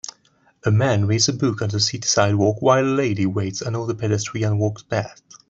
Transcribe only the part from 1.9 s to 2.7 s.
sidewalk